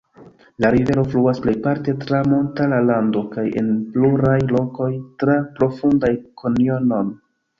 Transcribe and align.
La 0.63 0.69
rivero 0.75 1.01
fluas 1.09 1.41
plejparte 1.43 1.93
tra 2.03 2.21
montara 2.31 2.79
lando 2.87 3.21
kaj 3.35 3.45
en 3.61 3.69
pluraj 3.97 4.39
lokoj 4.55 4.89
tra 5.25 5.35
profundaj 5.59 6.13
kanjonoj. 6.43 7.05